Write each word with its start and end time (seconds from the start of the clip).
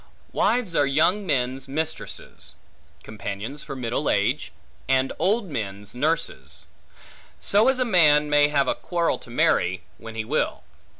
Wives 0.31 0.75
are 0.75 0.87
young 0.87 1.27
men's 1.27 1.67
mistresses; 1.67 2.55
companions 3.03 3.61
for 3.61 3.75
middle 3.75 4.09
age; 4.09 4.51
and 4.89 5.13
old 5.19 5.45
men's 5.51 5.93
nurses. 5.93 6.65
So 7.39 7.67
as 7.67 7.77
a 7.77 7.85
man 7.85 8.27
may 8.27 8.47
have 8.47 8.67
a 8.67 8.73
quarrel 8.73 9.19
to 9.19 9.29
marry, 9.29 9.83
when 9.99 10.15
he 10.15 10.25
will. 10.25 10.63